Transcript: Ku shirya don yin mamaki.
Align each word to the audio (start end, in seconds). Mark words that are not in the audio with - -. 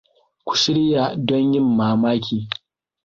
Ku 0.45 0.53
shirya 0.61 1.03
don 1.27 1.43
yin 1.53 1.67
mamaki. 1.77 2.37